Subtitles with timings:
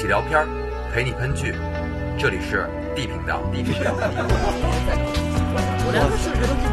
[0.00, 0.48] 起聊片儿，
[0.94, 1.54] 陪你喷剧。
[2.18, 2.66] 这里是
[2.96, 3.42] D 频道。
[3.52, 3.92] D 频道。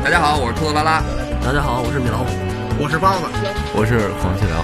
[0.02, 1.04] 大家好，我是兔子拉拉。
[1.44, 2.28] 大家好，我是米老虎。
[2.80, 3.26] 我是包子。
[3.76, 4.64] 我是黄细辽。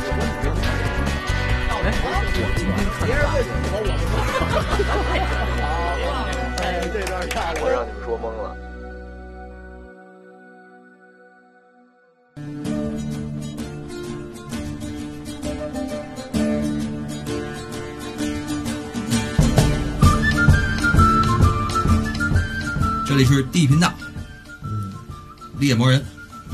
[7.62, 8.56] 我让你们说懵了。
[23.14, 23.94] 这里是 D 频道，
[24.64, 24.92] 嗯，
[25.60, 26.04] 猎魔人，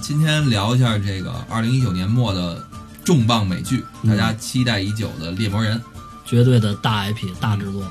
[0.01, 2.61] 今天聊一下这个二零一九年末的
[3.05, 5.79] 重磅美剧，大家期待已久的《猎魔人》，
[6.25, 7.89] 绝对的大 IP 大制作。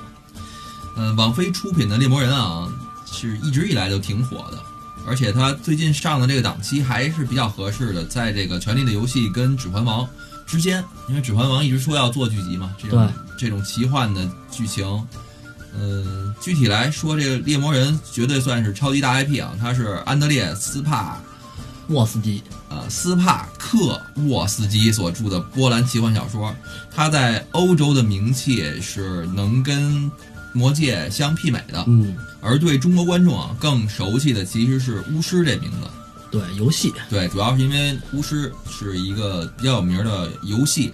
[0.99, 2.69] 嗯，网飞出品的《猎魔人》啊，
[3.11, 4.63] 是一直以来都挺火的，
[5.07, 10.05] 而且它最近上的这个档期还是比较合适的，在这个《权力的游戏》跟《指环王》
[10.45, 14.85] 之间，因为《指环王》一直说要做剧集嘛，这种这种奇幻的剧情。
[15.81, 19.55] 嗯，具体来说，这个《猎魔人》绝对算是超级大 IP 啊！
[19.61, 21.21] 他是安德烈斯帕
[21.89, 26.55] 沃斯基，呃，斯帕克沃斯基所著的波兰奇幻小说，
[26.91, 30.07] 他在欧洲的名气是能跟
[30.53, 31.85] 《魔戒》相媲美的。
[31.87, 35.77] 嗯，而对中国观众啊更熟悉的其实是巫师这名字。
[36.31, 36.93] 对，游戏。
[37.09, 40.93] 对，主要是因为巫师是一个比较有名的游戏。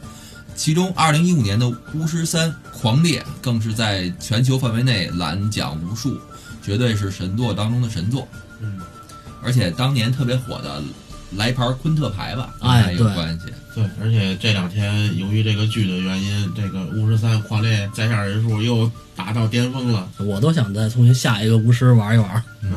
[0.57, 6.19] 其中，二零一五年的《巫师三：狂猎》更是在全球范围内揽奖无数，
[6.63, 8.27] 绝对是神作当中的神作。
[8.61, 8.81] 嗯，
[9.43, 10.83] 而且当年特别火的
[11.33, 13.47] 来盘昆特牌吧，哎，有关系。
[13.75, 20.09] 对，而且这两天由于这个剧的原因，这个《巫师三：狂猎》在线人数又达到巅峰了。
[20.19, 22.43] 我都想再重新下一个巫师玩一玩。
[22.63, 22.71] 嗯，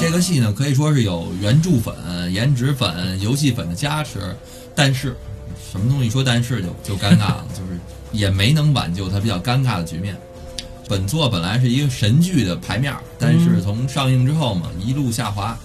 [0.00, 1.94] 这个戏呢，可以说是有原著粉、
[2.32, 4.18] 颜值粉、游戏粉的加持。
[4.76, 5.16] 但是，
[5.72, 7.80] 什么东西说但是就就尴尬了， 就是
[8.12, 10.16] 也没能挽救他比较尴尬的局面。
[10.88, 15.58] 本作本来是一个神剧的牌面，但是从上映之后嘛，一路下滑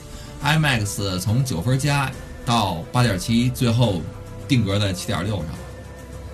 [0.43, 2.11] ，IMAX 从九分加
[2.43, 4.01] 到八点七，最后
[4.47, 5.45] 定格在七点六上。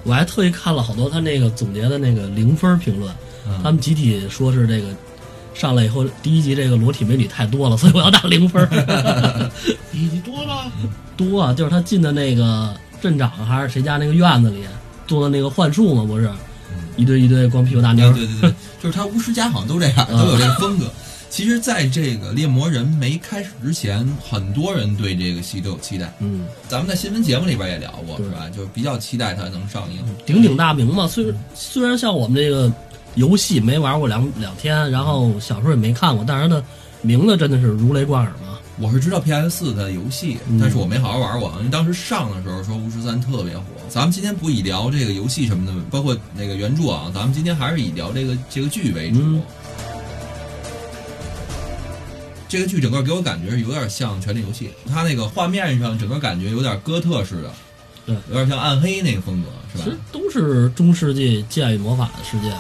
[0.04, 3.14] 我还特意看了好多他那个总结的那个零分评论，
[3.62, 4.88] 他们集体说是这个
[5.58, 8.68] 上来以后第一集这个裸体美女太多了，所以我要打零分。
[9.92, 10.72] 第一集多吗。
[11.16, 14.60] 多啊，就是他进的那个镇长还是谁家那个院子里
[15.08, 16.30] 做的那个幻术嘛，不是，
[16.96, 18.14] 一堆一堆光屁股大妞。
[18.14, 20.86] 对对对，就是他巫师家好像都这样，都有这个风格。
[21.30, 26.14] 其实，在这个猎魔人没开始之前，很多人对这个戏都有期待。
[26.20, 28.48] 嗯，咱们在新闻节目里边也聊过，是吧？
[28.56, 31.06] 就比较期待它能上映，鼎鼎大名嘛。
[31.08, 32.72] 虽然虽然像我们这个
[33.18, 36.64] 游戏没玩过两两天，然后小时候也没看过，但是它的
[37.02, 38.60] 名字真的是如雷贯耳嘛。
[38.80, 43.64] 我是知道 PS 四的游戏，但是我没好好玩过，因为当时上的时候说《巫师三》特别火。
[43.90, 49.42] 咱们今天不以聊这个游戏什么的，包括那个原著啊，咱们今天还是以聊这个这个剧为主。
[52.48, 57.52] 这个剧整个给我感觉是有点像《权力游戏》，它那个画面上整个感觉有点哥特式的，
[58.06, 59.84] 对，有点像暗黑那个风格，是吧？
[59.86, 62.54] 其实都是中世纪剑与魔法的世界。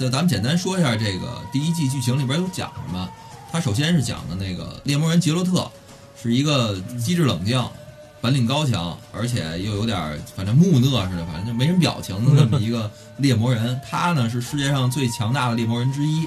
[0.00, 3.06] 这咱们简单说一下这个第一季剧情里边有讲什么。
[3.52, 5.70] 他首先是讲的那个猎魔人杰洛特，
[6.18, 7.62] 是一个机智冷静、
[8.18, 13.78] 本领高强，而且又有点反正木讷似的，反正就没什么表情的那么一个猎魔人。
[13.86, 16.26] 他呢是世界上最强大的猎魔人之一，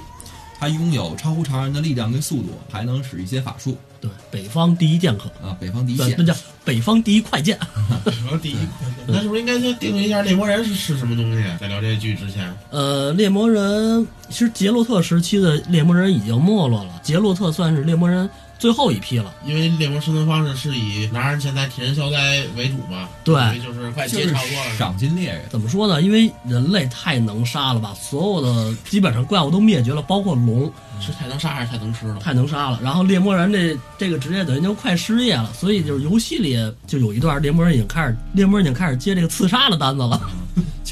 [0.64, 3.78] 他拥有超乎常人的力量跟速度，还能使一些法术。
[4.00, 7.60] 对，北方第一剑客啊，北方第一剑，那叫北方第一快剑。
[8.06, 11.44] 北方第一快剑，那是不是应该先定义一下猎魔人是是什么东西？
[11.60, 18.30] 在聊这剧之前，呃，猎魔人其实杰洛特时期的猎魔人已经没落了，杰洛特算是猎魔人。
[18.64, 23.10] 最后一批了，因为猎魔生存方式是以拿人钱财替人消灾为主嘛。
[23.22, 24.78] 对，就是快接差不多了。
[24.78, 26.02] 赏金猎人怎么说呢？
[26.02, 30.72] 因为人类太能杀了吧，所有的基本上怪物都灭绝了，包括龙
[31.02, 32.20] 是太能杀还是太能吃了？
[32.22, 32.80] 太能杀了。
[32.82, 36.58] 然后猎魔人这这个职业等于就快失业了，所以就是游戏里
[36.88, 40.22] 就有一段猎魔人已经开始，猎魔人已经开始接这个刺杀的单子了。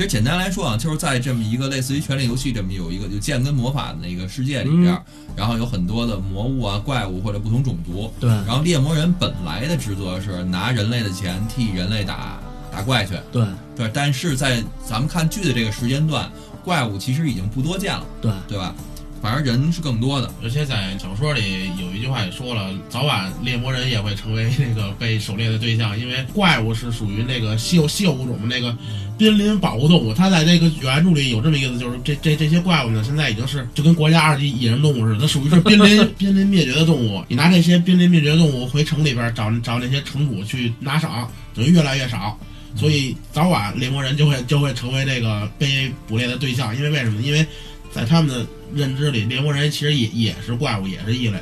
[0.01, 4.99] 其实简单来说啊，就是在这么一个类似于权力游戏这么有一个就剑跟魔法的那个世界里边，
[5.35, 8.11] 然后有很多的魔物啊、怪物或者不同种族。
[8.19, 8.27] 对。
[8.27, 13.13] 然后猎魔人本来的职责是拿人类的钱替人类打打怪去。
[13.31, 13.45] 对。
[13.75, 13.91] 对。
[13.93, 16.27] 但是在咱们看剧的这个时间段，
[16.63, 18.03] 怪物其实已经不多见了。
[18.23, 18.31] 对。
[18.47, 18.73] 对吧？
[19.21, 28.75] 反而人是更多的，而且在小说里有一句话也说了，早晚猎魔人也会成为那个被狩猎的对象，因为怪物是属于那个稀有稀有物种的那个
[29.19, 30.13] 濒临保护动物。
[30.13, 37.23] 它在这个原著里有这么一个意思，就是这这这些怪物呢，现在已经是就跟国家二级野生动物似的，它属于是濒临 濒临灭绝的动物。
[37.27, 42.35] 你拿这些濒临灭绝动物回城里边找找那些城主去拿赏，等于越来越少。
[42.75, 46.75] 所以早晚猎魔人就会就会成为这个被捕猎的对象。
[46.75, 47.21] 因为为什么？
[47.21, 47.45] 因为
[47.91, 51.37] 在他们的认知里，猎魔人其实也也是怪物，也是异类。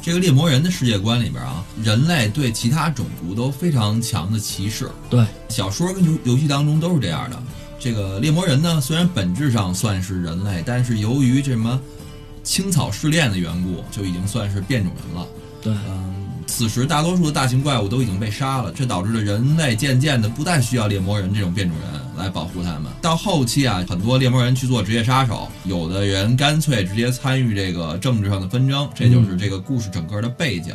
[0.00, 4.90] 这个猎魔人的世界观里边啊，人类对其他种族都非常强的歧视。
[5.08, 7.40] 对，小说跟游游戏当中都是这样的。
[7.78, 11.80] 这个猎魔人呢，虽然本质上算是人类，但是由于这什么
[12.42, 15.28] 青草试炼的缘故，就已经算是变种人了。
[15.62, 22.84] 对，嗯，此时大多数的大型怪物都已经被杀了，这导致了人类渐渐的不再需要猎魔人这种变种人来保护他们。
[23.02, 30.74] 到后期啊，很多猎魔人去做职业杀手，有的人干脆直接参与这个政治上的纷争，这就是这个故事整个的背景。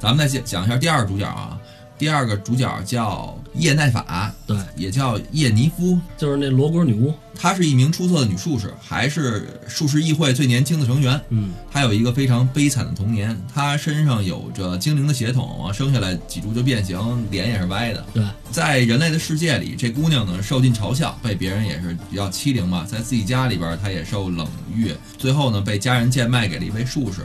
[0.00, 1.58] 咱们再讲讲一下第二个主角啊，
[1.98, 7.12] 第二个主角叫叶奈法，对，也叫叶尼夫，就是那罗锅女巫。
[7.40, 11.20] 她是一名出色的女术士，还是术士议会最年轻的成员。
[11.28, 16.98] 嗯，她有一个非常悲惨的童年，她身上有着精灵的血统啊，生下来脊柱就变形，
[17.30, 18.04] 脸也是歪的。
[18.12, 22.84] 对，在人类的世界里，这姑娘呢受尽嘲笑，被别人也是比较欺凌嘛。
[22.84, 27.20] 在自己家里边，她也受冷遇，最后呢被家人贱卖给了一位术士。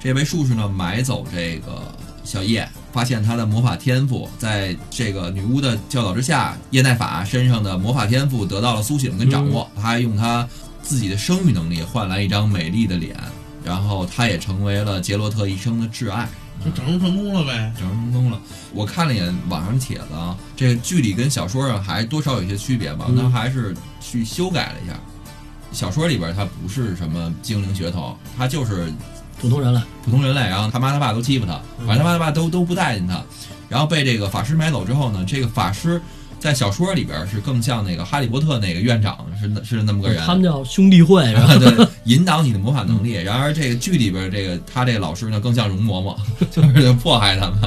[0.00, 1.94] 这位术士呢买走这个
[2.28, 9.66] 小叶，发现他的魔法天赋，在这个女巫的教导之下，叶奈法身上的魔法天赋得到了苏醒跟掌握。
[9.74, 10.46] 他还用他
[10.82, 13.16] 自己的生育能力换来一张美丽的脸，
[13.64, 16.28] 然后他也成为了杰洛特一生的挚爱。
[16.62, 17.72] 就整容成功了呗。
[17.78, 18.38] 整容成功了。
[18.74, 24.92] 我看了一眼网上帖子啊，这个剧里跟小说上还多少有些区别吧，嗯还是去修改了一下。
[25.72, 28.92] 小说里边他不是什么精灵血统，他就是
[29.40, 29.80] 普通人类。
[30.04, 33.22] 普通人类，然后他妈他爸都欺负他，反正他妈他爸都都不待见他，
[33.68, 36.00] 然后被这个法师买走之后呢，这个法师
[36.38, 43.12] 在小说里边是更像那个哈利波特那个院长是是那么个人，他们叫兄弟会，然后 对，引导你的魔法能力。
[43.12, 46.16] 然而这个剧里边这个他这个老师呢，更像容嬷嬷，
[46.50, 47.58] 就是迫害他们。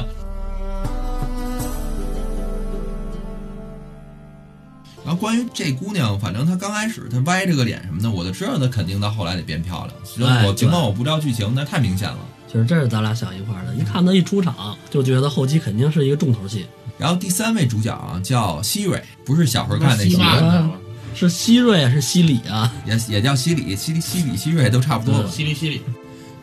[5.04, 9.90] 然后关于这姑娘，反正她刚开始她歪着个脸什么的，我就知道她肯定到后来得变漂亮。
[10.04, 12.18] 所我尽管我不知道剧情，那太明显了。
[12.46, 13.74] 其实这是咱俩想一块儿的。
[13.74, 16.66] 一看她一出场，就觉得后期肯定是一个重头戏，
[16.98, 20.70] 然后第三位主角啊叫希瑞，不是小时候看那西希瑞？
[21.14, 22.72] 是希瑞是希里啊？
[22.86, 25.28] 也也叫希里，希里希里希瑞都差不多吧。
[25.28, 25.82] 稀里希里，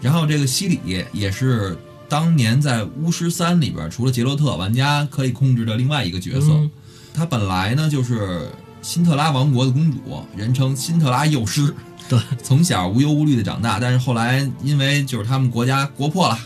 [0.02, 0.80] 然后这个西里
[1.14, 1.78] 也是
[2.10, 6.48] 当年在巫师三里边，除了杰洛特，玩家可以控制的另外一个角色。
[6.50, 6.70] 嗯
[7.14, 8.50] 她本来呢就是
[8.82, 11.74] 辛特拉王国的公主，人称辛特拉幼师。
[12.08, 16.40] 对，从小无忧无虑的长大，但是后来因为就是他们国家国破了，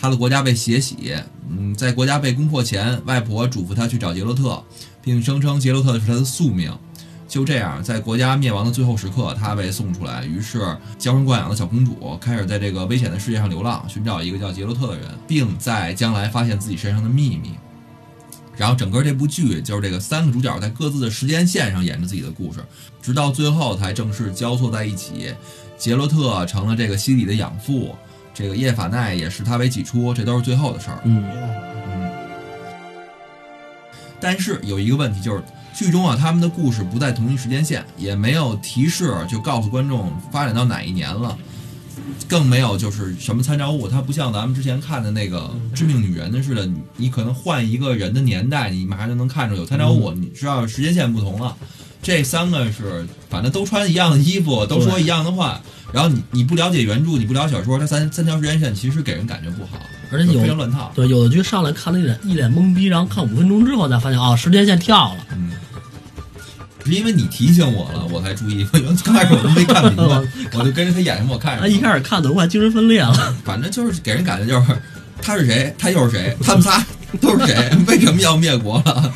[0.00, 1.14] 他的国家被血洗。
[1.48, 4.62] 嗯，在国家被攻破前，外婆嘱咐他去找杰洛特，
[5.02, 6.72] 并声称杰洛特是他的宿命。
[7.28, 10.24] 就这样，在国家灭亡的最后时刻，他被送出来。
[10.24, 10.60] 于是，
[10.98, 17.54] 娇生惯养的小公主开始在这个危险的世界上流浪，寻找一个叫杰洛特的人，并在将来发现自己身上的秘密。
[18.56, 22.60] 然后，整个这部剧就是这个三个主角在各自的时间线上演着自己的故事，
[23.02, 25.34] 直到最后才正式交错在一起。
[25.76, 27.96] 杰洛特成了这个西里的养父，
[28.32, 31.00] 这个叶法奈也视他为己出，这都是最后的事儿。
[31.04, 31.24] 嗯，
[34.20, 35.42] 但是有一个问题就是，
[35.74, 41.36] 剧中啊，他们的故事不在同一时间线，也没有提示就告诉观众发展到哪一年了，
[42.28, 43.88] 更没有就是什么参照物。
[43.88, 51.56] 它不像咱们之前看的那个《致命女人》的似的，你你可能换一个人的年代，你马上就能看出有参照物，你知道时间线不同了。
[52.02, 55.60] 这三个是反正都穿一样的衣服，都说一样的话。
[55.90, 59.78] 然后你你不了解原著，你不了解小说，它三三条时间线其实给人感觉不好，
[60.10, 60.92] 而且有非常乱套。
[60.94, 65.26] 对，有的剧上来看了一脸一脸懵逼，然后看五分钟之后才发现哦，时间线跳了。
[65.32, 65.73] 嗯，是
[66.86, 68.64] 因为你提醒我了，我才注意。
[68.72, 70.22] 刚开始我都没看明白，
[70.58, 71.66] 我就跟着他演什么我看什他。
[71.68, 73.34] 一开始看的都快精神分裂了。
[73.44, 74.80] 反正就是给人感觉就是
[75.22, 76.84] 他是谁，他又是谁，他们仨
[77.20, 77.70] 都是谁？
[77.86, 79.12] 为什么要灭国了？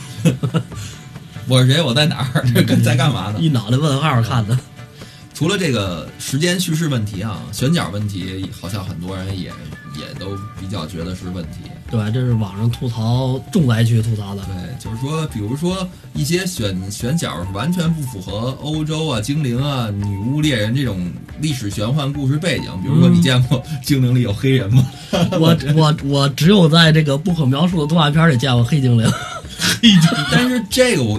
[1.46, 1.82] 我是谁？
[1.82, 2.44] 我在哪儿？
[2.66, 3.38] 这在干嘛呢？
[3.38, 4.58] 一脑袋问号看的。
[5.34, 9.52] 除了这个时间叙事问题啊，选角问题，好像很多人也
[9.96, 11.70] 也都比较觉得是问题。
[11.90, 14.42] 对，这是网上吐槽重灾区吐槽的。
[14.44, 22.66] 对，就是说，比如说一些选选角完全不符合欧洲啊、精灵啊、女巫猎人这种历史玄幻故事背景。
[22.82, 24.86] 比如说，你见过精灵里有黑人吗？
[25.40, 29.10] 我我我只有在这个不可描述的动画片里见过 黑精灵。
[30.30, 31.18] 但是这个我，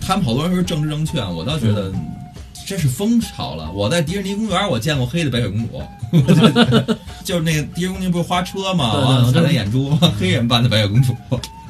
[0.00, 1.92] 他们好多人说政治正确，我倒觉得
[2.70, 3.68] 这是风潮了。
[3.72, 5.82] 我在迪士尼公园我见过黑的白雪公主，
[7.24, 8.94] 就是那个迪士尼不是花车吗？
[8.94, 11.12] 完了我知道踩那眼珠，黑人扮的白雪公主。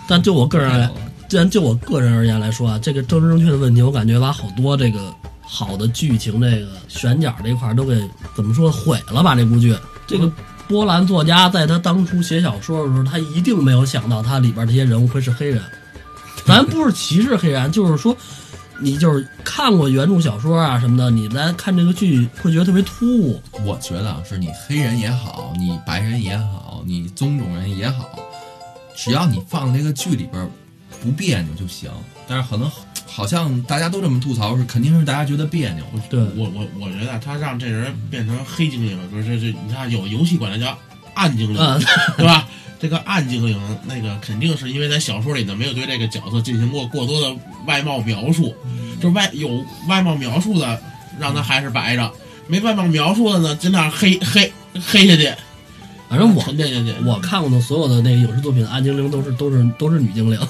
[0.06, 0.90] 但就我个人
[1.26, 7.98] 既然就我个人而言来说啊，这个政治正确的问题，我感觉把好多这个好的剧情这个选角这一块都给
[8.36, 9.34] 怎么说毁了吧？
[9.34, 9.74] 这部剧，
[10.06, 10.30] 这个
[10.68, 15.62] 波兰作家在他当初写小说的时候，他一定没有想到他里边这些人物会是黑人。
[16.44, 18.14] 咱不是歧视黑人，就是说，
[18.80, 23.40] 你就是看过原著小说啊什么的，你来看这个剧会觉得特别突兀。
[23.64, 28.18] 我觉得啊，是你黑人也好，你白人也好，你棕种人也好，
[28.96, 30.50] 只要你放那个剧里边
[31.02, 31.90] 不别扭就行。
[32.26, 32.70] 但是可能
[33.06, 35.84] 好像大家都这么吐槽，是肯定是大家觉得别扭。
[36.08, 40.78] 对我我我觉得他让这人变成黑精灵，不是这这，你看有游戏管他叫
[41.14, 41.78] 暗精灵，啊，
[42.16, 42.48] 对吧？
[42.80, 48.54] 这个暗精灵，那个肯定是因为在小说里呢没有对这个角色进行过过多的外貌描述，
[49.00, 50.80] 就外有外貌描述的
[51.18, 52.10] 让他还是白着，
[52.46, 55.30] 没外貌描述的呢尽量黑黑黑下去，
[56.08, 60.40] 反正我沉淀下去，我看过的所有的那个影视作品，暗精灵都是都是都是女精灵。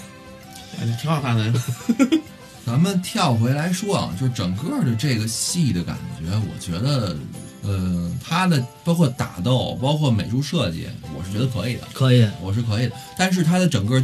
[0.81, 1.53] 哎挺好看的。
[2.65, 7.17] 咱们跳回来说啊，就整个的这个戏的感觉，我觉得，
[7.63, 12.97] 呃，他的包括打斗，包括美术设计，我是觉得可以的，可以，我是可以的。
[13.19, 14.03] 但是他的整个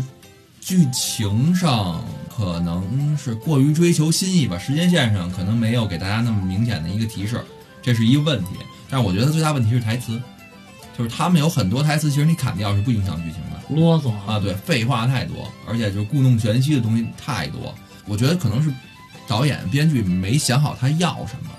[0.61, 2.05] 剧情上
[2.37, 7.41] 可能是过于追求新意吧，时间线上可能没有给大家那么明显的一个提示，
[7.81, 8.51] 这是一个问题。
[8.91, 10.21] 但是我觉得最大问题是台词，
[10.97, 13.75] 就是他们有很多台词，其实你砍掉是不影响剧情的。
[13.75, 17.75] 啰嗦啊，对，废话太多，而且就是故弄玄虚的东西太多。
[18.07, 18.71] 我觉得可能是
[19.27, 21.51] 导演、编剧没想好他要什么。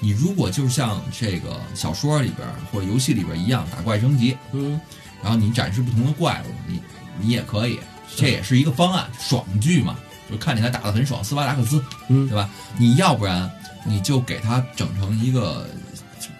[0.00, 4.80] 你如果就像这个小说里边或者游戏里边一样打怪升级，嗯，
[5.22, 6.80] 然后你展示不同的怪物，你
[7.18, 7.80] 你也可以，
[8.16, 9.96] 这也是一个方案，爽剧嘛，
[10.30, 12.48] 就看起来打得很爽，斯巴达克斯，嗯对吧？
[12.78, 13.50] 你要不然
[13.84, 15.66] 你就给它整成一个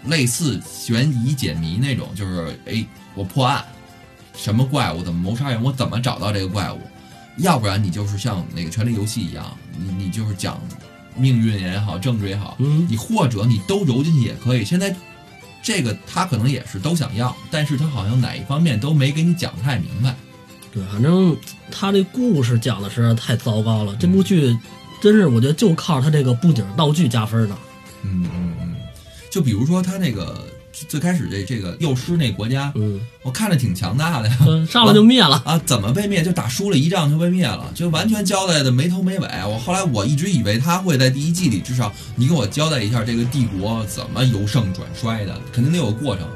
[0.05, 2.85] 类似悬疑解谜那种，就是哎，
[3.15, 3.65] 我破案，
[4.37, 6.81] 什么怪物怎么谋杀人，我怎么找到这个怪物？
[7.39, 10.61] 要不然你就是像那个《权力游戏》一样，你你就是讲
[11.17, 14.65] 命运也好，政治也好，嗯，你或者你都揉进去也可以。
[14.65, 14.95] 现在
[15.63, 20.15] 这个他可能也是都想要，但是他好像哪一方面都没给你讲太明白。
[20.73, 21.37] 对，反正
[21.71, 23.97] 他这故事讲的实在太糟糕了。
[23.97, 24.57] 这部剧
[25.01, 27.57] 真是我觉得就靠他这个布景道具加分的。
[28.03, 28.77] 嗯嗯嗯，
[29.31, 30.47] 就比如说他那个
[30.89, 34.37] 最开始这这个幼师那国家，嗯，我看着挺强大的呀。
[34.47, 35.43] 嗯 上来就灭了。
[35.45, 36.23] 啊，怎么被灭？
[36.23, 39.29] 就打输了一仗就被灭了，就完全交代的没头没尾。
[39.47, 46.27] 我后来我一直以为他会在第一季里，至少你给我交代一下这个帝国怎么由盛转衰的，肯定得有个过程。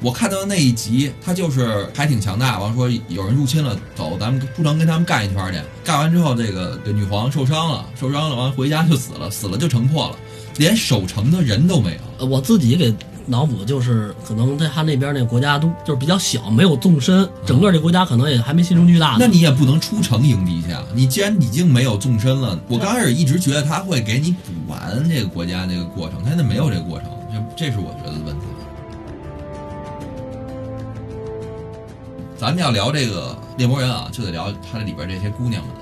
[0.00, 2.60] 我看到的那一集，他就是还挺强大。
[2.60, 5.58] 完说有人入侵了，走，咱们不能跟他们干一圈去。
[5.84, 10.16] 干完之后，这个这女皇受伤了，受伤了，完回家就死了，死了就城破了，
[10.56, 12.00] 连守城的人都没有。
[12.18, 12.94] 呃我自己给
[13.28, 19.16] 脑补就是，可能在他那边那个国家都就是比较小，没有纵深，整个这国家可能也还没形成巨大。
[19.20, 20.82] 那你也不能出城迎敌去啊！
[20.94, 27.10] 你既然已经没有纵深了，我刚开始一直觉得他会给你补完这个国家这个过程，他现在没有这个过程，
[27.56, 28.46] 这这是我觉得的问题。
[32.38, 35.77] 咱们要聊这个猎魔人啊，就得聊他这里边这些姑娘们。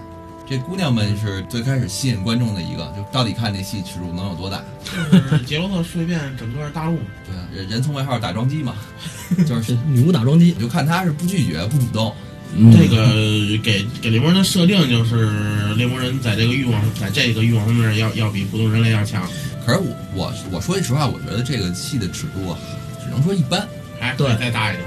[0.49, 4.63] 这姑娘们是最开始吸引观众的一个，就到底看这戏尺度能有多大？
[5.11, 8.75] 就是杰罗特睡遍整个大陆，对啊，人人送外号打桩机嘛，
[9.47, 12.15] 就是女巫打桩机我，就看她是不拒绝不主动，
[12.55, 15.29] 嗯这个给给猎魔人的设定就是
[15.75, 19.29] 猎魔人在这个欲望，在这个欲望方面要要比普通人类要强，
[19.67, 22.59] 可是我我我说句实话，我觉得这个戏的尺度啊，
[23.03, 23.67] 只能说一般。
[23.99, 24.87] 还可以对再大一点。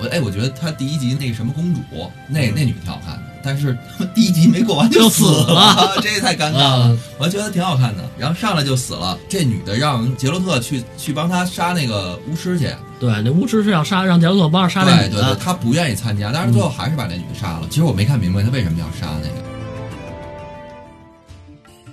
[0.00, 1.80] 我哎，我觉得他第一集那个什么公主，
[2.28, 3.74] 那嗯那女挺好看的，但是
[4.14, 6.98] 第一集没过完就死死了，这也太尴尬了啊。
[7.16, 9.18] 我还觉得挺好看的，然后上来就死了。
[9.26, 17.62] 这女的让杰洛特去去帮他杀那个巫师去，对，那巫师是要杀，让杰洛特帮着杀那女对对对，他不愿意参加，但是最后还是把那女的杀了。
[17.70, 19.48] 其实我没看明白他为什么要杀那个。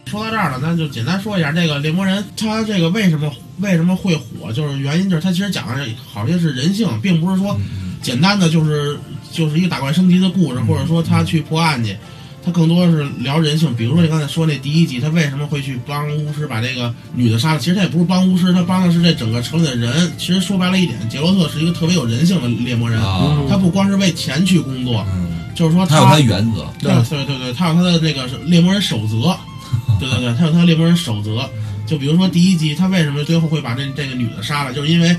[0.05, 8.97] 说到这儿了，那就简单说一下这个猎魔人，他这个为什么为什么会火，就是原因就是他其实讲的好些是人性，并不是说嗯简单的就是
[9.35, 11.95] 就是一个打怪升级的故事，或者说他去破案去，
[12.43, 13.75] 他更多的是聊人性。
[13.75, 17.59] 比如说你刚才说那第一集，他为什么会去帮巫师把这个女的杀了？
[17.59, 20.11] 其实他也不是帮巫师，他帮的是这整个城里的人。
[20.17, 26.65] 其实说白了一点，杰洛特是一个特别有人性的猎魔人，啊，他不光是为钱去工作，嗯，就是说他有他的原则。
[26.79, 29.37] 对对对对，他有他的那个猎魔人守则，
[29.99, 31.49] 对对对，他有他的猎魔人守则。
[31.85, 35.15] 就比如说第一集，他为什么最后会把这这个女的杀了，就是因为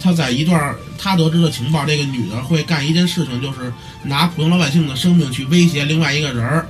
[0.00, 3.72] 他在一段他得知的情报，这个女的会干一件事情，就是
[4.02, 6.66] 拿普通老百姓的生命去威胁另外一个人儿，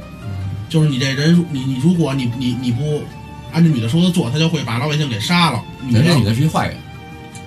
[0.68, 3.02] 就是你这人，你你如果你你你不
[3.52, 5.62] 按照女的说的做，他就会把老百姓给杀了。
[5.82, 6.76] 女的这女的是一坏人。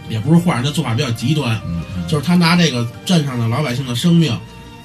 [0.09, 1.59] 也不是坏人，她做法比较极端，
[2.07, 4.33] 就是他拿这个镇上的老百姓的生命，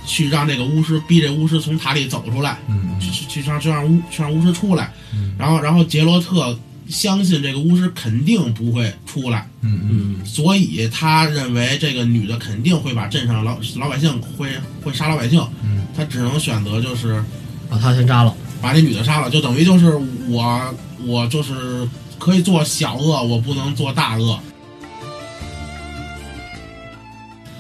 [0.05, 2.59] 去让这个巫师逼这巫师从塔里走出来。
[2.67, 6.59] 嗯去去去让去让巫去让巫师出来，嗯然后然后杰罗特
[6.93, 14.51] 相信这个巫师肯定不会出来，嗯嗯嗯，所以他认为这个女的肯定会把镇上老老百姓会
[14.85, 17.25] 会杀老百姓，嗯，他只能选择就是
[17.69, 18.33] 把他先杀了。
[18.61, 24.39] 把这女的杀了，就等于就是我我就是可以做小恶，我不能做大恶。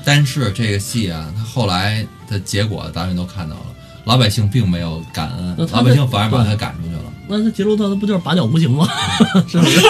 [0.04, 3.66] 但是这个戏啊，他后来的结果咱们都看到了，
[4.04, 7.11] 老百姓并没有感恩老百姓反而把他赶出去了。
[7.38, 8.86] 那这杰洛特他不就是拔脚无情吗？
[9.48, 9.80] 是不是？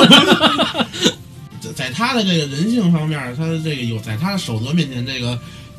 [1.60, 5.38] 在在他的这个人性方面，他的这个有在他的守则面前，这个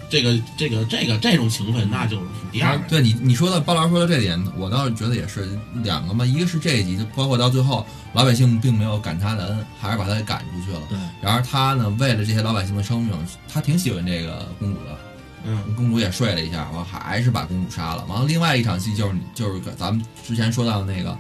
[0.10, 2.78] 这个这个这个这种情分，那就是第二。
[2.88, 10.82] 对你你说的包老师说的这点，我倒是觉得也是两个嘛，一个是这一集，就包括到最后老百姓并没有感他的恩，还是把他给赶出去了。
[10.90, 13.12] 对，然而他呢，为了这些老百姓的生命，
[13.52, 14.98] 他挺喜欢这个公主的，
[15.46, 18.06] 嗯公主也睡了一下，完还是把公主杀了。
[18.06, 21.18] 完了，另外一场戏就是就是咱们之前说到的那个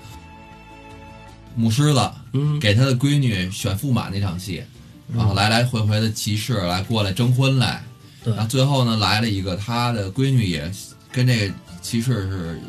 [1.55, 4.63] 母狮子嗯，给他的闺女选驸马那场戏，
[5.09, 7.83] 嗯然后来来回回的骑士来过来征婚来，
[8.23, 10.71] 对然后最后呢来了一个他的闺女也
[11.11, 12.59] 跟这个骑士是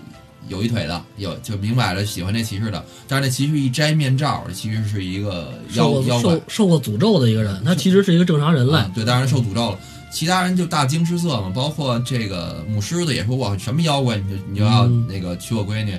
[0.48, 8.90] 有一腿的，有就明摆着喜欢这骑士的，但是那骑士一摘面罩，其实是一个妖妖怪受，受过诅咒的一个人，他其实是一个正常人类啊。
[8.94, 9.78] 对，当然受诅咒了。
[10.12, 15.98] 其他人就大惊失色嘛，包括这个母狮子也说：“哇，什么妖怪，你就你就要嗯那个娶我闺女。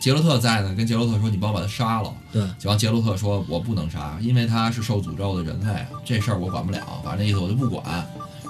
[0.00, 6.80] 杰洛特在呢，跟杰洛特说：“你帮我把他杀了。”对，就完，杰洛特说：“我不能杀，因为他是受诅咒的人类，这事儿我管不了。
[7.04, 7.84] 反正那意思我就不管。”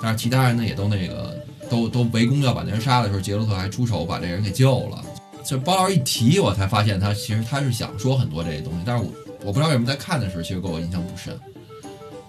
[0.00, 1.36] 但是其他人呢，也都那个
[1.68, 5.02] 都都围攻要把那人杀的时候，杰洛特还出手把这人给救了。
[5.44, 9.12] 这包老师一提，我才发现他其实他是想说很多这些东西，但是我
[9.44, 11.36] 我不知道为什么在看的时候，其实给我印象不深。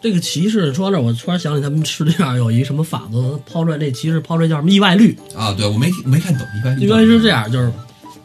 [0.01, 5.17] 这个骑士说到这儿，我突然想起他们世界上有一什么法则，抛出来这骑士抛出来叫什么意外率？
[5.35, 6.45] 啊，对我没没看懂，
[6.79, 7.71] 意外率是这样，就是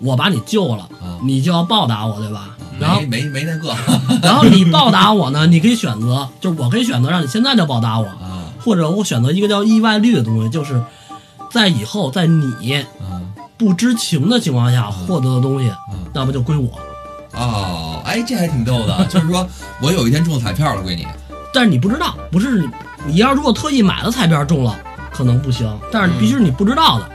[0.00, 2.57] 我把你救了，啊，你就要报答我，对吧？
[2.78, 3.74] 然后没没没那个
[4.22, 10.82] 然后你报答我呢，你可以选择，就是我可以选择让你现在就报答我，啊或者我选择一个叫意外率的东西，就是
[11.50, 13.22] 在以后在你啊
[13.56, 15.76] 不知情的情况下获得的东西，啊
[16.12, 16.68] 那不就归我？
[17.34, 19.46] 哦，哎，这还挺逗的，就是说
[19.80, 21.06] 我有一天中彩票了，归你
[21.54, 22.68] 但是你不知道，不是你，
[23.06, 24.76] 你要如果特意买了彩票中了，
[25.12, 27.08] 可能不行，但是必须是你不知道的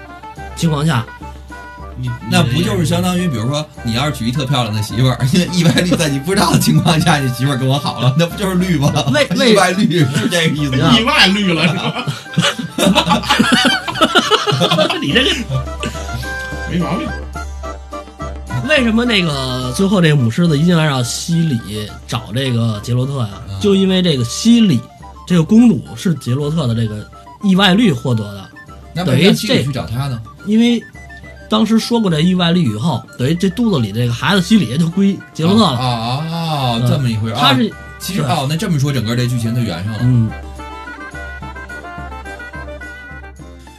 [0.55, 1.05] 情况下，
[1.97, 8.91] 你那不就是相当于，比如说你要是娶一特漂亮的媳妇儿，因为意外率在你不知道的情况下，你媳妇儿跟我好了，那不就是绿吗？
[9.13, 10.97] 为为意外绿是这个意思吗？
[10.97, 12.05] 意外绿了是吧？
[15.01, 15.29] 你这个
[16.69, 17.07] 没毛病。
[18.67, 23.29] 为什么那个最后这个母狮子一进来让西里找这个杰洛特呀？
[23.49, 24.81] 嗯就因为这个西里
[25.25, 27.09] 这个公主是杰洛特的这个
[27.43, 28.49] 意外率获得的，
[28.93, 30.21] 那为什么让西里去找他呢？
[30.45, 30.83] 因为
[31.53, 35.77] 当时说过这意外率以后，等于这肚子里这个孩子心里就归杰洛特了。
[35.77, 37.35] 啊啊，嗯这么一回事。
[37.35, 39.99] 啊他是其实哦，那这么说，整个这剧情就圆上了。
[40.01, 40.31] 嗯，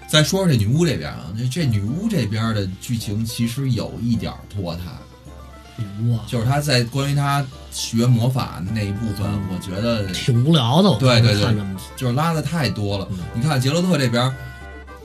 [0.07, 5.83] 再说说这女巫这边啊，这这女巫这边的剧情其实有一点拖沓，
[6.13, 10.97] 哇，就是她在关于她学魔法那一部分，我觉得挺无聊的。
[11.01, 11.53] 对对对
[11.97, 13.19] 就是拉的太多了嗯。
[13.35, 14.33] 你看杰洛特这边，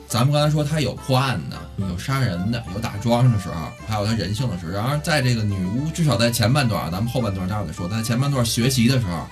[0.10, 4.72] 咱们刚才说他有破案的，嗯有杀人的，有打桩的时候，还有他人性的时候。
[4.72, 7.88] 然而在这个女巫，至少在前半段，咱们后半段待会儿再说。
[7.88, 9.28] 在前半段学习的时候，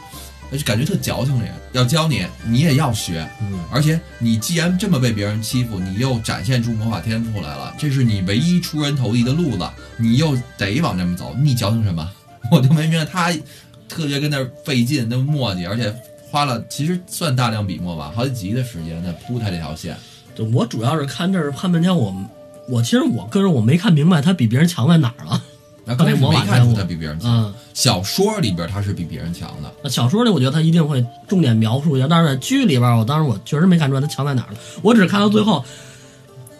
[0.55, 1.35] 就感觉特矫情。
[1.39, 3.27] 这人要教你，你也要学。
[3.41, 12.07] 嗯，而且你既然这么被别人欺负，你又展现出魔法天赋来了，这是你唯一出人头地的路子，你又得往这么走，你矫情什么？
[12.51, 13.33] 我就没明白他
[13.89, 15.91] 特别跟那费劲，那么磨叽，而且
[16.29, 19.97] 花了其实算大量笔墨吧，好几集的时间在铺他这条线。
[20.38, 22.15] 就我主要是看这儿看半天，我
[22.69, 25.41] 我其实我个人我没看明白他比别人强在哪儿了。
[25.84, 29.73] 然后刚开始魔没看出法天赋他比别人强，嗯，小说里边他是比别人强的。
[29.82, 34.60] 那小说里我觉得他一定会重点描述一下，但是在剧里边，我当时我确实没看出来他强在哪儿了。
[34.82, 35.63] 我只看到最后，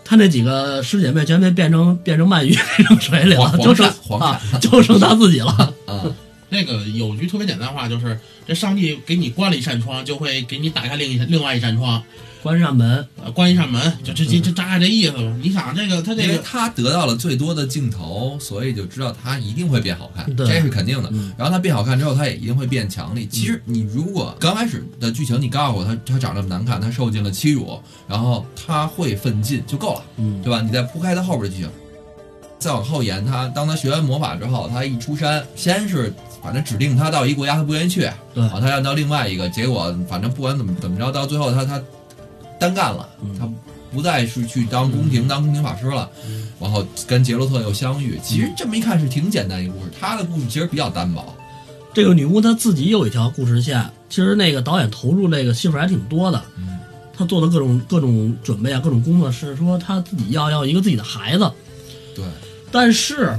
[0.06, 5.52] 他那几个师姐妹全被变成变成鳗鱼变成水里了，就剩黄啊， 就剩他自己了。
[5.86, 6.06] 啊，
[6.48, 12.02] 那个有句特别简单的话，就是这上帝给你关了一扇窗，就会给你打开另一另外一扇窗，
[12.44, 15.20] 关上门，呃，关一扇门，就这这这大概这意思吧。
[15.42, 21.10] 你想这个他这因为个他得到了最多的镜头，所以就知道他一定会变好看，对这是肯定的。
[21.12, 23.28] 嗯然后他变好看之后，他也一定会变强力。
[23.28, 30.62] 其实你如果刚开始的剧情你告诉我他他长这么难看，他受尽了欺辱，然后他会奋进就够了，嗯，对吧？
[30.62, 31.70] 你再铺开他后边的剧情，
[32.60, 41.82] 再往后延他，当他学完魔法之后，他一出山，先是反正指定他到一国家他不愿意去，对啊，他要到另外一个，结果反正不管怎么怎么着，到最后他他
[42.60, 43.50] 单干了，嗯他
[43.92, 46.10] 不再是去当宫廷、当宫廷法师了，
[46.60, 48.20] 然后跟杰洛特又相遇。
[48.24, 51.36] 其实这么一看是挺简单一个故事，他的故事其实比较单薄。
[51.94, 56.44] 这个女巫她自己有一条故事线，其实那个导演投入那个戏份还挺多的。
[56.58, 56.78] 嗯，
[57.18, 61.52] 他做的各种各种准备啊，各种工作是说他自己要要一个自己的孩子，
[62.14, 62.24] 对，
[62.72, 63.36] 但是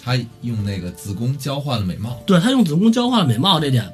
[0.00, 2.22] 他用那个子宫交换了美貌。
[2.24, 3.90] 对他用子宫交换了美貌这点，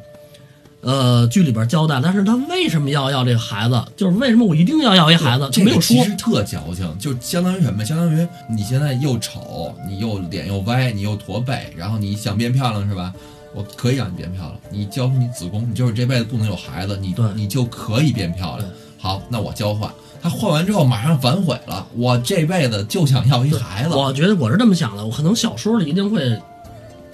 [0.85, 3.83] 呃，剧里边交代，但是他为什么要要这个孩子？
[3.97, 5.49] 就是为什么我一定要要一孩子？
[5.51, 5.97] 就没有说。
[5.97, 7.85] 个其实特矫情，就相当于什么？
[7.85, 13.13] 相当于你现在又丑，你又脸又歪，你又驼背，然后你想变漂亮是吧？
[13.55, 18.69] 我可以让你变漂亮，你交出你子宫，你就是这辈子不能有孩子，你对你就可以变漂亮。
[18.99, 19.91] 好，那我交换。
[20.23, 23.95] 他换完之后马上反悔了，我这辈子就想要一孩子。
[23.95, 26.37] 我觉得我是这么想的，我可能小说里一定会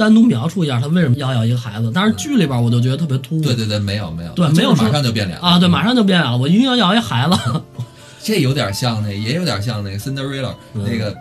[0.00, 3.42] 单独描述一下他为什么要要一个孩子，但是剧里边我就觉得特别突兀。
[3.42, 5.46] 对对对，没有没有，对没有马上就变脸了。
[5.46, 7.60] 啊，对，马上就变脸了，我一定要要一孩子。
[8.24, 10.82] 这有点像那，也有点像那个 Cinderella、嗯。
[10.84, 11.14] 那个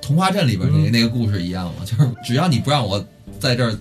[0.00, 0.92] 童话镇里边那个、嗯。
[0.92, 3.04] 那个故事一样嘛， 就是只要你不让我
[3.38, 3.72] 在这儿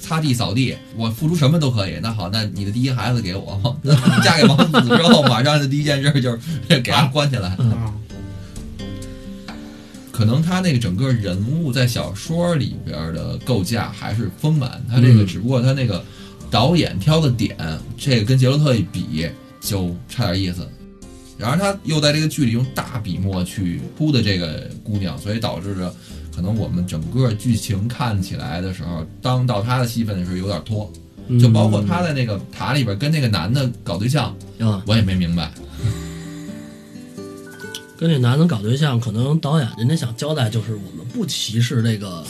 [0.00, 2.00] 擦地扫地，我付出什么都可以。
[2.02, 3.76] 那好，那你的第一孩子给我，
[4.24, 6.38] 嫁给王子之后，马上的第一件事就是
[6.80, 7.56] 给他关起来。
[10.12, 16.04] 可能他那个整个人物在小说里边的构架还是丰满，他这个嗯只不过他那个
[16.50, 17.56] 导演挑的点，
[17.96, 19.26] 这个跟杰洛特一比
[19.60, 20.68] 就差点意思。
[21.38, 25.92] 然而他又在这个剧里用大笔墨去铺的这个姑娘，所以导致着
[26.32, 30.92] 可能我们整个剧情看起来的时候，当到他的戏份的时候有点拖，
[31.40, 35.50] 就包括他在那个塔里边跟那个男的搞对象，啊，我也没明白。
[38.02, 42.24] 跟这男的搞对象，可能导演人家想交代就是我们不歧视这个，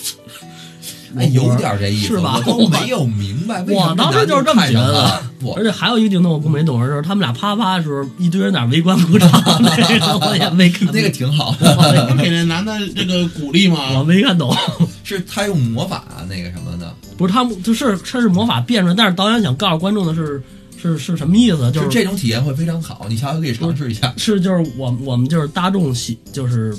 [1.16, 5.22] 哎，有点这意思，是吧我都没有明白我当时就是这么觉得
[5.56, 9.30] 而且还有一个镜头我更没懂的就是他们俩啪啪的时候，一堆人在那围观鼓掌，
[9.62, 14.04] 那个我也没看，那个挺好的，不给那男的这个鼓励我？
[14.04, 14.54] 没看懂。
[15.04, 20.42] 是他用魔法那个什么的，不是他，就是他是魔法变出来，但是导演想告诉观众的是
[20.82, 21.70] 是是什么意思？
[21.70, 23.06] 就是这种体验会非常好。
[23.08, 24.12] 你下回可以尝试一下。
[24.16, 26.76] 是就是我我们就是大众喜就是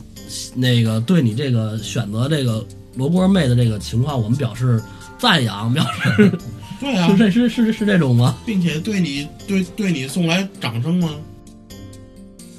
[0.54, 4.82] 那个对你这个选择这个罗锅妹的这个情况，我们表示
[5.18, 5.86] 赞扬，表
[6.18, 6.32] 示
[6.80, 8.38] 对啊 是，这是是是这种吗？
[8.46, 11.10] 并且对你对对你送来掌声吗？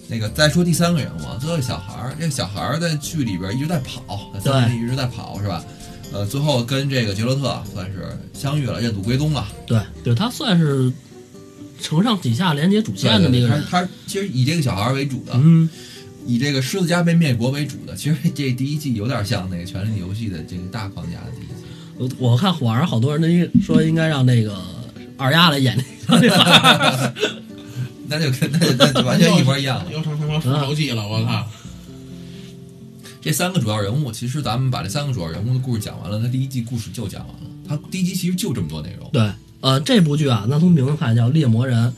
[0.07, 5.65] 那个再说第三个人物啊，这个小孩儿，这个小孩儿在剧里边一直在跑，在森林里一直在跑，是吧？
[6.13, 9.49] 呃，最后跟这个杰洛特算是相遇了，认祖归宗了。
[9.67, 10.93] 对对，他算是
[11.85, 13.63] 承上启下、连接主线的那个人。
[13.71, 15.69] 他他其实以这个小孩儿为主的，嗯，
[16.27, 17.95] 以这个狮子家被灭国为主的。
[17.95, 21.55] 其实这第一季有点像那个《权力游戏》的这个大框架的第一季。
[21.99, 24.61] 我我看网上好多人那说应该让那个
[25.19, 25.77] 二丫来演
[26.09, 27.15] 那个，
[28.09, 29.93] 那就跟那就那就完全一模一样了。
[29.93, 31.07] 又成什么复仇记了？
[31.07, 31.47] 我靠！
[33.21, 37.51] 这三个主要人物，其实咱们把这三个主要人物的故事讲完了，他第一季故事就讲完了。
[37.67, 39.09] 他第一集其实就这么多内容。
[39.13, 39.31] 对，
[39.65, 41.89] 呃，这部剧啊，那从名字看叫《猎魔人》，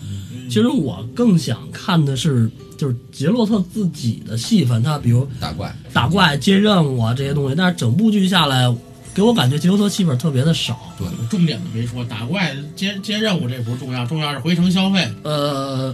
[0.49, 2.49] 其实我更想看的是
[2.79, 8.73] 就是杰洛特自己的戏份，他比如打怪，打怪、接任务啊这些东西，但是整部剧下来，
[9.13, 10.79] 给我感觉杰洛特戏份特别的少。
[10.97, 15.05] 对，重点的没说，打怪接接任务这不是重要，重要是回城消费。
[15.25, 15.93] 呃，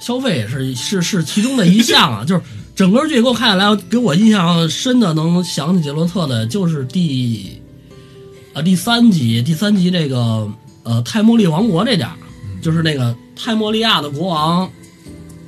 [0.00, 2.42] 消费也是是是其中的一项啊， 就是
[2.74, 7.60] 整个剧给我看下来，给我印象深的能想起杰洛特的，就是第
[8.52, 10.50] 啊第三集，第三集这个
[10.84, 12.16] 呃泰莫利王国这点儿，
[12.62, 14.68] 就是那个泰莫利亚的国王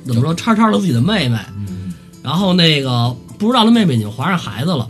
[0.05, 1.93] 怎么说叉叉了自己的妹妹，嗯，
[2.23, 4.87] 然后那个不知道他妹妹已经怀上孩子了，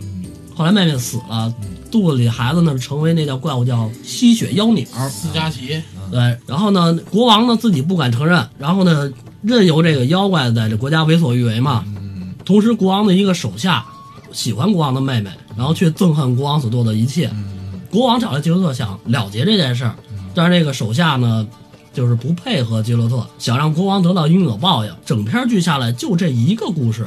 [0.54, 1.52] 后来妹妹死了，
[1.90, 4.84] 肚子里孩子呢成为那叫怪物叫吸血妖鸟。
[5.08, 9.10] 斯嘉琪，对，然后呢，国王呢自己不敢承认，然后呢，
[9.42, 11.84] 任由这个妖怪在这国家为所欲为嘛。
[11.86, 13.84] 嗯，同时，国王的一个手下
[14.32, 17.28] 喜欢国王的妹妹，然后却憎恨国王所做的一切。
[17.32, 17.54] 嗯
[17.88, 19.94] 国王找来杰克特想了结这件事儿，
[20.36, 21.48] 但是这个手下呢，
[21.94, 24.94] 就是不配合杰洛特，想让国王得到应有报应。
[25.06, 27.06] 整篇剧下来就这一个故事，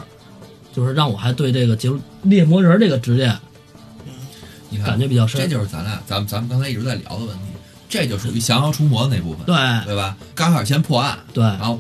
[0.74, 1.92] 就是让我还对这个杰
[2.24, 3.32] 猎魔人这个职业
[4.72, 7.44] 你看，感觉比较深这就是咱俩，咱们咱们刚才一直在聊的问题，
[7.88, 10.18] 这就属于降妖除魔的那部分，对对吧？
[10.34, 11.80] 刚开始先破案，对然后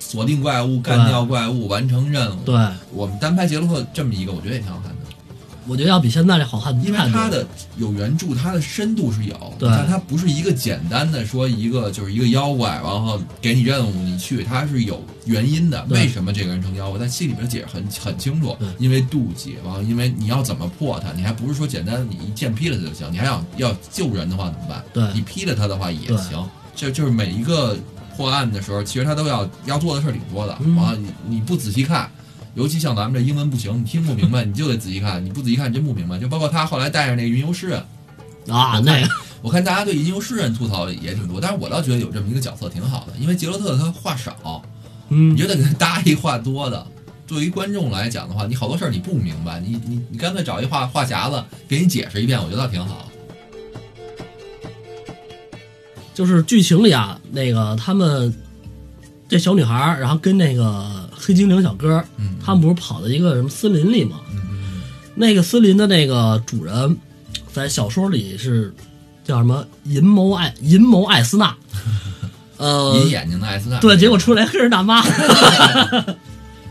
[0.00, 2.42] 锁定怪物，干掉怪物，完成任务。
[2.44, 2.54] 对，
[2.92, 4.96] 我们单拍杰洛特这么一个，我觉得也挺好看的，
[5.66, 6.98] 我觉得要比现在这好看因为。
[7.12, 7.46] 它的
[7.76, 9.54] 有原著，它的深度是有。
[9.58, 15.84] 对你看它不是一个简单的说一个就是一个妖怪，然后给你任务你去，它是有原因的。
[15.90, 16.98] 为什么这个人成妖怪？
[16.98, 24.82] 在戏里边解释很很清楚，因为妒忌，然后因为你要怎么破它，你还不是说简单你一剑劈了他就行，你还想要救人的话怎么办？
[24.92, 26.48] 对你劈了他的话也行。
[26.74, 27.76] 这就是每一个
[28.16, 30.56] 破案的时候，其实他都要要做的事儿挺多的。
[30.60, 32.10] 嗯完了你你不仔细看。
[32.54, 35.24] 尤其像咱们这英文不行，你听不明白，你就得仔细看。
[35.24, 36.18] 你不仔细看，真不明白。
[36.18, 37.82] 就包括他后来带上那个云游诗人，
[38.48, 39.08] 啊，那个
[39.40, 44.62] 我看大家对云游诗人吐槽也挺多，但是我倒觉得有这么一个角色挺好的，因为杰洛特他话少，
[45.08, 46.86] 嗯你就得给他搭一话多的。
[47.26, 53.08] 对于观众来讲的话，你好多事儿你不明白，你你你干脆找一话话匣子给你解释一遍，我觉得倒挺好。
[56.12, 58.34] 就是剧情里啊，那个他们
[59.28, 64.20] 这小女孩儿，然后跟那个黑精灵小哥，嗯他们不是跑到一个什么森林里吗？
[64.32, 64.82] 嗯嗯
[65.14, 66.96] 那个森林的那个主人，
[67.52, 68.74] 在小说里是
[69.22, 71.54] 叫什么银眸艾银眸艾斯纳，
[72.56, 73.78] 呃嗯，银，眼睛的艾斯纳。
[73.78, 75.04] 对，结果出来黑人大妈，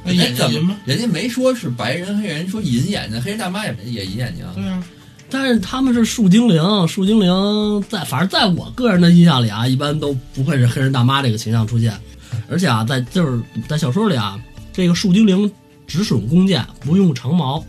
[0.04, 0.74] 那眼睛银吗？？
[0.74, 4.52] 么人家没说是白人黑人，说银眼睛，黑人大妈也也银眼睛啊。
[4.56, 4.84] 对啊，
[5.30, 11.96] 但是他们是树精灵，树精灵在反正在我个人的印象里啊，一般都不会是黑人大妈这个形象出现，
[12.50, 14.40] 而且啊，在就是在小说里啊，
[14.74, 15.52] 这个树精灵
[15.88, 17.64] 只使用弓箭，不用长矛。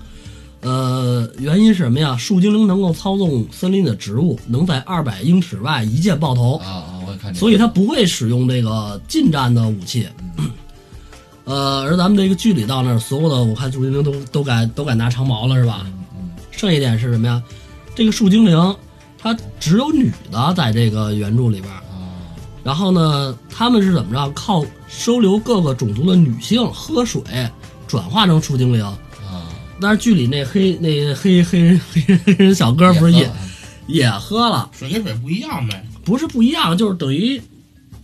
[0.61, 2.16] 呃，原因是什么呀？
[2.16, 6.57] 树精灵能够操纵森林的植物，能在二百英尺外一箭爆头。
[6.59, 7.01] 啊啊！
[7.05, 10.07] 我看这个，所以他不会使用这个近战的武器。
[11.44, 15.85] 呃，而咱们这个剧里到那儿，所有的我看树精灵都都敢都敢拿长矛了，是吧？
[15.85, 17.42] 嗯嗯剩一点是什么呀？
[17.96, 18.77] 这个树精灵，
[19.18, 21.72] 它只有女的在这个原著里边
[22.64, 24.31] 然后呢，他们是怎么着？
[24.33, 27.22] 靠收留各个种族的女性喝水，
[27.87, 28.85] 转化成树精灵。
[28.85, 29.48] 啊，
[29.81, 33.31] 但是剧里那黑那黑黑人黑人黑人小哥不是也
[33.87, 34.70] 也喝了？
[34.72, 35.85] 水跟水不一样呗。
[36.05, 37.40] 不是不一样，就是等于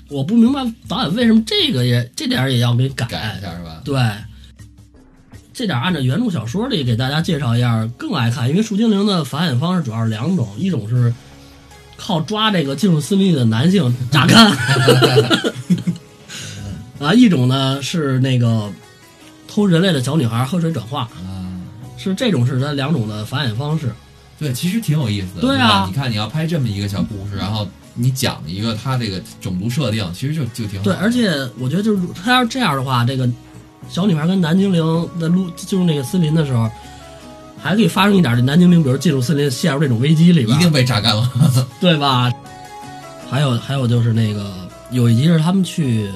[0.09, 3.07] 我不明白导演为什么这个也这点也要给改。
[3.07, 3.81] 改一下是吧？
[3.85, 4.01] 对，
[5.53, 11.13] 这点按照原著小说里给大家介绍一下更爱看，因为树精灵的繁衍方式主要是两种，一种是
[11.99, 14.57] 靠抓这个进入森林里的男性 榨干，
[16.99, 18.73] 啊，一种呢是那个
[19.47, 21.53] 偷人类的小女孩喝水转化，啊，
[21.99, 23.93] 是这种是它两种的繁衍方式。
[24.39, 25.41] 对，其实挺有意思的。
[25.41, 30.85] 对啊你看，你要拍这么一个小故事，然后你讲一个他这个种族设定，其实就就挺好。
[30.85, 33.29] 对，而且我觉得就是他要是这样的话，这个
[33.89, 36.71] 小女孩跟男精灵在路进入那个森林的时候，
[37.69, 41.31] 还可以发生一点这南精灵，比如进入森林陷入这种危机里边，一定被榨干了。
[41.81, 42.33] 对吧？
[43.31, 44.51] 还有还有就是那个
[44.91, 46.11] 有一集是他们去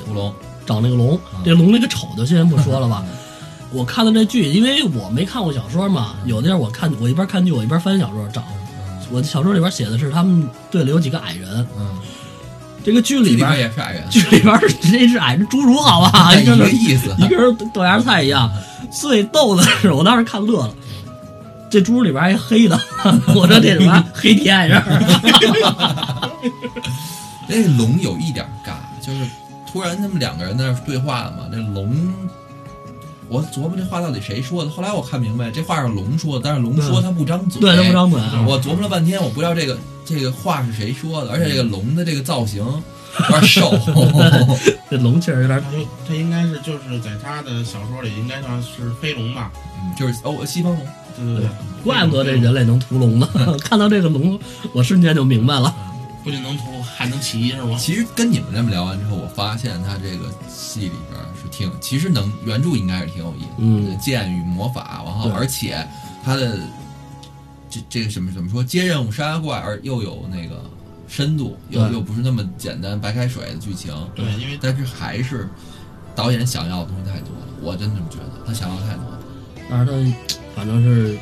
[0.64, 3.04] 找那个龙，嗯这龙那个丑就先不说了吧。
[3.70, 8.42] 我看的这剧，因为我没看过小说嘛，有的地儿我看我一边看剧我一边翻小说找。
[9.10, 11.86] 我小说里边写的是他们队里有几个矮人，嗯，
[12.82, 16.32] 这个剧里边里边也是矮人，剧里边是这是矮人侏儒，好吧？
[16.40, 17.14] 一个意思。
[17.18, 18.50] 一个人豆芽菜一样。
[18.90, 20.74] 最逗的是，我当时看乐了，
[21.72, 22.78] 这猪里边还黑的，
[23.34, 24.82] 我说这什么 黑体矮人？
[27.48, 29.26] 那龙有一点尬，就是
[29.66, 32.12] 突然他们两个人在那对话嘛，那龙，
[33.26, 34.70] 我琢磨这话到底谁说的？
[34.70, 42.62] 后来我看明白，这话是龙说的，但是龙说他不张嘴，对他不张嘴，我琢磨了半天，我不知道这个这个话是谁说的，而且这个龙的这个造型
[43.20, 43.70] 有点瘦，
[44.90, 49.50] 这龙气儿有点他就他应该是就是在他的小说里应该算是飞龙吧？
[49.82, 51.50] 嗯就是哦，西方龙，对对对，
[51.84, 53.28] 怪不得这人类能屠龙呢。
[53.62, 54.38] 看到这个龙，
[54.72, 55.74] 我瞬间就明白了。
[56.24, 57.76] 不仅能屠，还能骑是吗？
[57.78, 65.84] 其实跟你们这么聊完之后，我发现他这个戏里边是挺，其实能原著应该是挺有意思的，嗯剑与魔法，然后而且
[66.24, 66.56] 他的
[67.68, 70.62] 这这个什么怎么说，接任务杀怪，而又有那个
[71.12, 75.46] 深度，又又不是那么简单白开水的剧情，对，因为但是还是
[76.14, 79.20] 导演想要的东西太多了，我真这么觉得，他想要太多了，
[79.68, 81.18] 但是他反正是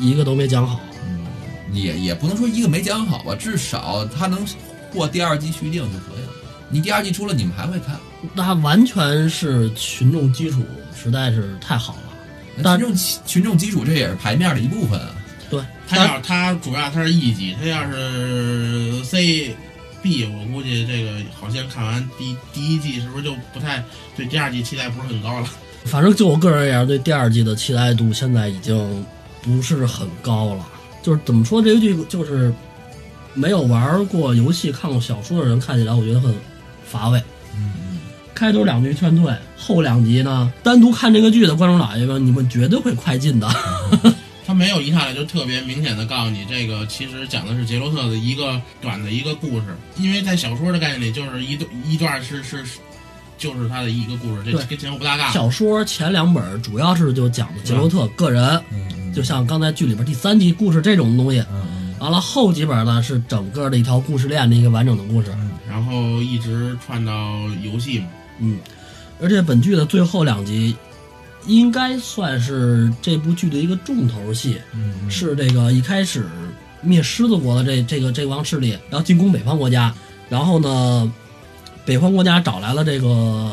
[0.00, 0.80] 一个都没讲好。
[1.06, 1.24] 嗯，
[1.72, 4.44] 也也不能说一个没讲好吧，至少他能
[4.92, 6.32] 过第二季续订就可以了。
[6.68, 7.96] 你第二季出了，你们还会看？
[8.34, 12.76] 那完全是群众基础实在是太好了。
[12.76, 15.14] 群众群众基础这也是牌面的一部分啊。
[15.50, 19.56] 对，他要他主要他是 E 级，他要是 C
[20.02, 23.82] B，我估计这个好像看完第第一季是不是就不太
[24.16, 25.48] 对第二季期待不是很高了？
[25.86, 29.04] 反正就我个人而言，对第二季的期待度现在已经
[29.42, 30.66] 不是很高了。
[31.02, 32.52] 就是怎么说，这个剧就是
[33.32, 36.34] 没有玩过游戏、看过小说的人看起来，我觉得很
[36.84, 37.22] 乏味。
[37.54, 37.72] 嗯
[38.34, 43.48] 开头两句劝退，后两集呢，单独看这个剧的观众老爷们，你们绝对会快进的。
[44.48, 52.78] 他没有一上来就特别明显的告诉你，这个其实讲的是杰洛特的一个短的一个故事，因为在小说的概念里，就是一段一段是是是
[53.36, 55.30] 就是他的一个故事，这跟前后不搭嘎。
[55.32, 61.44] 小说前两本主要是就讲的杰洛特个人，嗯就像刚才剧里边第三集故事这种东西。
[61.52, 65.30] 嗯完了后几本呢是整个的一条故事链的一个完整的故事。
[65.68, 67.12] 然后一直串到
[67.60, 68.06] 游戏嘛，
[68.38, 68.56] 嗯，
[69.20, 70.74] 而且本剧的最后两集
[71.48, 76.28] 应该算是这部剧的一个重头戏，嗯是这个一开始
[76.80, 79.92] 灭狮子国的这这个这帮势力，然后进攻北方国家，
[80.28, 81.12] 然后呢，
[81.84, 83.50] 北方国家找来了这个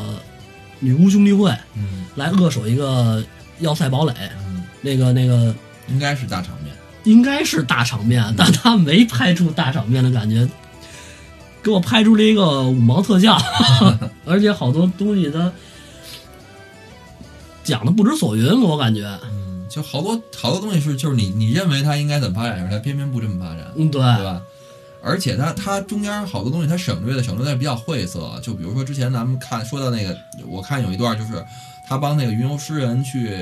[0.78, 2.04] 女巫兄弟会嗯。
[2.14, 3.22] 来扼守一个
[3.58, 4.14] 要塞堡垒，
[4.48, 5.54] 嗯，那个那个
[5.88, 6.74] 应该是大场面。
[7.04, 10.48] 应该是大场面，但他没拍出大场面的感觉，
[11.62, 13.38] 给我拍出了一个五毛特效，
[14.24, 15.52] 而且好多东西他
[17.66, 24.40] 讲的不知所云，我感觉，嗯，就好多好多东西是就是你你认为它应该怎么发展，是它偏偏不这么发展，嗯，对，对吧？
[25.02, 31.44] 而且它它中间好多东西它省略的省略的比较晦涩，就比如说之前咱们看说到那个，我看有一段就是
[31.88, 33.36] 他帮那个云游诗人去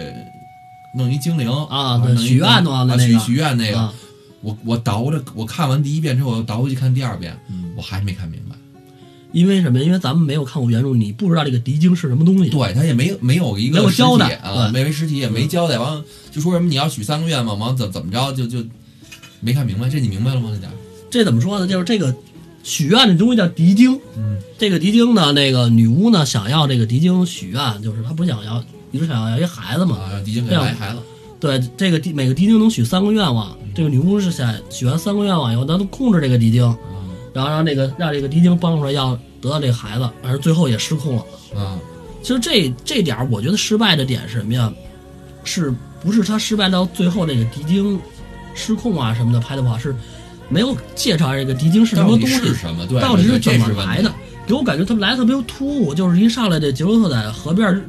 [0.94, 3.94] 弄一精灵啊对许愿的啊那个许许愿那个，啊，
[4.40, 8.56] 我我倒着我看完第一遍之后，我倒回去看第二遍，嗯我还是没看明白。
[9.34, 9.80] 因为什么？
[9.80, 12.48] 因为咱们没有看过原著，你不知道这个敌鲸是什么东西。
[12.48, 18.64] 对他也没有没有一个交代啊，没没有实体也没交代，完了就说什么你要许三个愿望，完了怎怎么着就就
[19.40, 20.50] 没看明白，这你明白了吗？
[20.52, 20.70] 这点？
[21.10, 21.66] 这怎么说呢？
[21.66, 22.14] 就是这个
[22.62, 29.96] 许愿的东西叫敌鲸，嗯这个敌鲸呢，那个女巫呢想要这个敌鲸许愿，就是她不是想要一直想要要一孩子嘛？
[29.96, 30.98] 啊，让敌军给来孩子，
[31.40, 36.93] 对，这个敌每个敌鲸能许三个愿望，这个女巫是想许完三个愿望以后，她能控制这个敌鲸，啊
[37.34, 41.24] 然后让这个让这个敌鲸帮出来要得到这个孩子，而最后也失控了。
[41.54, 41.78] 啊
[42.22, 44.72] 其实这这点儿我觉得失败的点是什么呀？
[45.44, 45.70] 是
[46.02, 48.00] 不是他失败到最后这个敌鲸
[48.54, 49.94] 失控啊什么的拍的不好，是
[50.48, 52.86] 没有介绍这个敌鲸是什么东西，是什么？
[52.86, 54.10] 对，到底是怎么来的？
[54.46, 57.82] 给我感觉他们来的特别突兀，就是一上来这杰洛特在河边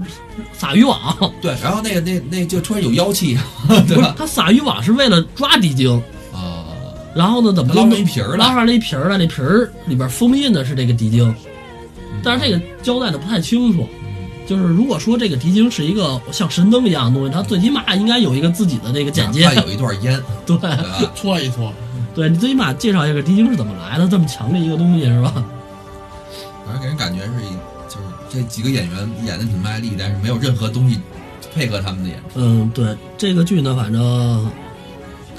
[0.51, 4.15] 撒渔网，对，然后那个那那就突然有妖气，不是对吧？
[4.17, 6.01] 他撒渔网是为了抓敌鲸，啊，
[7.15, 11.33] 然后呢怎么就他捞上一皮儿来，捞上来一皮儿来，那皮儿里边封印的是这个敌鲸，
[11.97, 13.87] 嗯但是这个交代的不太清楚。
[14.47, 20.55] 就是如果说这个敌精是一个像神灯一样的东西，它最起码应该有一个自己的那个简介他，有一段烟， 对？
[21.15, 21.73] 搓一搓，
[22.13, 25.33] 对，你最起码介绍一下这个敌精是怎么来的，这么强的一个东西是吧？
[26.63, 27.49] 反正给人感觉是一，
[27.89, 30.99] 就是这几个演员演的挺卖力，但是没有任何东西
[31.55, 32.35] 配合他们的演出。
[32.35, 34.47] 嗯，对，这个剧呢，反正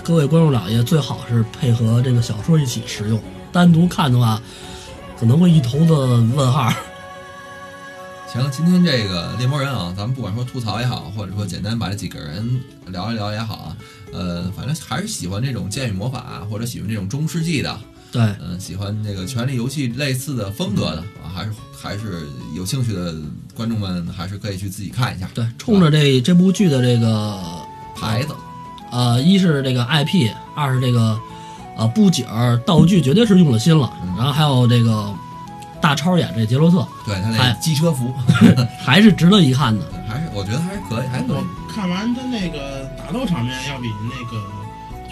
[0.06, 4.40] 各位观众老爷最好是配合这个小说一起使用，单独看的话
[5.18, 5.96] 可能会一头的
[6.36, 6.72] 问号。
[8.32, 13.76] 行，今天这个猎魔人啊，咱们不管说吐槽也好，或者说简单把这几个人聊一聊也好啊，
[14.12, 17.76] 呃，反正还是喜欢这种剑与魔法，或者喜欢这种中世纪的，
[18.12, 23.12] 对，嗯、喜欢这个权力游戏类似的风格的啊，还是还是有兴趣的
[23.56, 25.28] 观众们，还是可以去自己看一下。
[25.34, 27.42] 对，冲着这这部剧的这个
[27.96, 28.32] 牌子，
[28.90, 31.18] 呃，一是这个 IP，二是这个
[31.76, 35.12] 呃布景儿道具绝对是用了心了，嗯然后还有这个
[35.80, 38.12] 大超演这杰洛特，对他那哎机车服，
[38.82, 39.84] 还是值得一看的。
[40.08, 41.44] 还是我觉得还是可以，还可以我。
[41.74, 44.42] 看完他那个打斗场面要比那个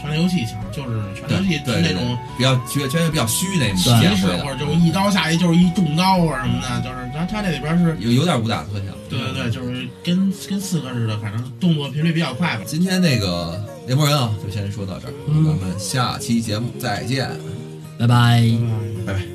[0.05, 8.93] 权力游戏强，就是权力游戏对对是那种比较觉觉得比较虚那种骑士或者就是一刀下去就是一重刀啊什么的，就是他他这里边是，有有点武打特效。
[9.09, 12.63] 对对对，就是跟跟刺客似的，反正动作频率比较快吧。
[12.67, 17.31] 今天那个联盟人啊，就先说到这儿，嗯咱们下期节目再见。
[17.99, 18.43] 拜拜。
[19.07, 19.13] 拜拜。
[19.13, 19.34] 拜拜。